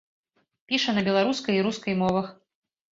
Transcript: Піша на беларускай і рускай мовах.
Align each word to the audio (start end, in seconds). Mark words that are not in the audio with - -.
Піша 0.71 0.95
на 0.99 1.05
беларускай 1.11 1.55
і 1.61 1.65
рускай 1.69 2.01
мовах. 2.03 2.27